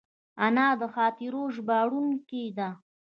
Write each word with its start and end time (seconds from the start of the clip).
انا 0.45 0.67
د 0.79 0.83
خاطرو 0.95 1.43
ژباړونکې 1.55 2.43
ده 2.57 2.69